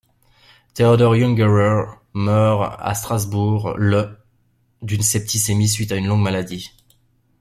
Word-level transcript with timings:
Théodore 0.73 1.13
Ungerer 1.13 1.95
meurt 2.15 2.75
à 2.79 2.95
Strasbourg 2.95 3.75
le 3.77 4.17
d'une 4.81 5.03
septicémie 5.03 5.67
suite 5.69 5.91
à 5.91 5.95
une 5.95 6.07
longue 6.07 6.23
maladie. 6.23 6.71